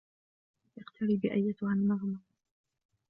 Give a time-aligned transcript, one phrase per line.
[0.77, 2.19] إقتربي أيتها النغمة.